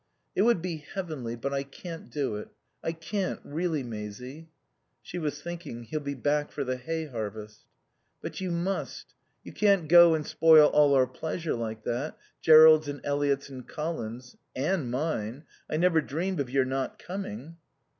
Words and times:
"It 0.35 0.41
would 0.41 0.63
be 0.63 0.77
heavenly, 0.77 1.35
but 1.35 1.53
I 1.53 1.61
can't 1.61 2.09
do 2.09 2.35
it. 2.37 2.47
I 2.83 2.91
can't, 2.91 3.39
really, 3.43 3.83
Maisie." 3.83 4.49
She 5.03 5.19
was 5.19 5.43
thinking: 5.43 5.83
He'll 5.83 5.99
be 5.99 6.15
back 6.15 6.51
for 6.51 6.63
the 6.63 6.75
hay 6.77 7.05
harvest. 7.05 7.65
"But 8.19 8.41
you 8.41 8.49
must. 8.49 9.13
You 9.43 9.51
can't 9.53 9.87
go 9.87 10.15
and 10.15 10.25
spoil 10.25 10.69
all 10.69 10.95
our 10.95 11.05
pleasure 11.05 11.53
like 11.53 11.83
that. 11.83 12.17
Jerrold's 12.41 12.87
and 12.87 13.01
Eliot's 13.03 13.49
and 13.49 13.67
Colin's. 13.67 14.35
And 14.55 14.89
mine. 14.89 15.43
I 15.69 15.77
never 15.77 16.01
dreamed 16.01 16.39
of 16.39 16.49
your 16.49 16.65
not 16.65 16.97
coming." 16.97 17.57